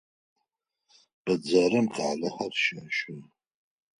[1.23, 3.15] Бэдзэрым къалэхэр щащэ.